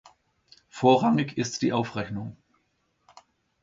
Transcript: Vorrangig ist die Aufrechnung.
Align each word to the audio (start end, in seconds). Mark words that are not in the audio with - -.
Vorrangig 0.71 1.37
ist 1.37 1.61
die 1.61 1.73
Aufrechnung. 1.73 2.35